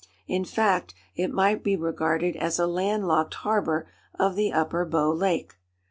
[0.25, 5.11] In fact, it might be regarded as a land locked harbor of the Upper Bow
[5.11, 5.53] Lake.